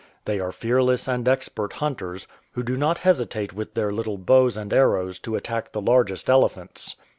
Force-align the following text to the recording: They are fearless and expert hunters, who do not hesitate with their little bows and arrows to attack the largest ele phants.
They 0.25 0.39
are 0.39 0.51
fearless 0.51 1.07
and 1.07 1.27
expert 1.29 1.73
hunters, 1.73 2.25
who 2.53 2.63
do 2.63 2.75
not 2.75 2.97
hesitate 2.97 3.53
with 3.53 3.75
their 3.75 3.91
little 3.91 4.17
bows 4.17 4.57
and 4.57 4.73
arrows 4.73 5.19
to 5.19 5.35
attack 5.35 5.71
the 5.71 5.79
largest 5.79 6.27
ele 6.27 6.49
phants. 6.49 6.95